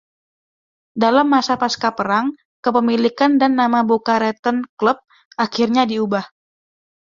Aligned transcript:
Dalam 1.01 1.27
masa 1.35 1.53
pasca 1.63 1.89
perang, 1.97 2.27
kepemilikan 2.65 3.31
dan 3.41 3.51
nama 3.59 3.79
Boca 3.91 4.15
Raton 4.23 4.57
Club 4.79 4.97
akhirnya 5.45 5.83
diubah. 5.91 6.25